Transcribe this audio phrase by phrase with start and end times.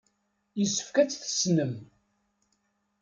[0.59, 1.73] Yessefk ad tt-tessnem.